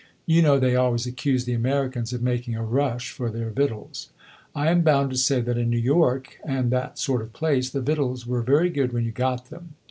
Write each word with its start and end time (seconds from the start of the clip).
You 0.25 0.41
know 0.41 0.57
they 0.57 0.75
always 0.75 1.05
accuse 1.05 1.45
the 1.45 1.53
Americans 1.53 2.11
of 2.11 2.23
making 2.23 2.55
a 2.55 2.63
rush 2.65 3.11
for 3.11 3.29
their 3.29 3.51
victuals. 3.51 4.09
I 4.55 4.71
am 4.71 4.81
bound 4.81 5.11
to 5.11 5.15
say 5.15 5.41
that 5.41 5.59
in 5.59 5.69
New 5.69 5.77
York, 5.77 6.39
and 6.43 6.71
that 6.71 6.97
sort 6.97 7.21
of 7.21 7.33
place, 7.33 7.69
the 7.69 7.81
victuals 7.81 8.25
were 8.25 8.41
very 8.41 8.71
good 8.71 8.93
when 8.93 9.05
you 9.05 9.11
got 9.11 9.51
them. 9.51 9.75